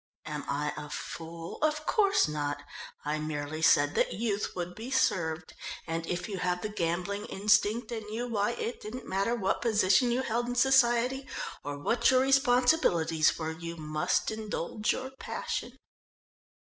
"Am 0.25 0.43
I 0.49 0.73
a 0.77 0.89
fool? 0.89 1.59
Of 1.61 1.85
course 1.85 2.27
not! 2.27 2.63
I 3.05 3.19
merely 3.19 3.61
said 3.61 3.93
that 3.93 4.13
youth 4.15 4.55
would 4.55 4.73
be 4.73 4.89
served, 4.89 5.53
and 5.85 6.07
if 6.07 6.27
you 6.27 6.39
have 6.39 6.63
the 6.63 6.69
gambling 6.69 7.27
instinct 7.27 7.91
in 7.91 8.11
you, 8.11 8.27
why, 8.27 8.53
it 8.53 8.81
didn't 8.81 9.05
matter 9.07 9.35
what 9.35 9.61
position 9.61 10.09
you 10.11 10.23
held 10.23 10.47
in 10.47 10.55
society 10.55 11.27
or 11.63 11.77
what 11.77 12.09
your 12.09 12.21
responsibilities 12.21 13.37
were, 13.37 13.51
you 13.51 13.77
must 13.77 14.31
indulge 14.31 14.91
your 14.91 15.11
passion." 15.19 15.77